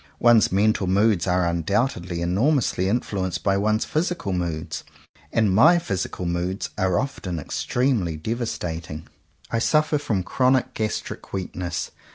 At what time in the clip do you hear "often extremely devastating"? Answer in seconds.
6.97-9.07